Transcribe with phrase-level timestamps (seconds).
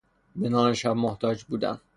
[0.35, 1.81] به نان شب محتاج بودن